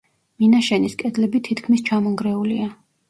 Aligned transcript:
მინაშენის 0.43 0.95
კედლები 1.01 1.41
თითქმის 1.49 1.85
ჩამონგრეულია. 1.91 2.69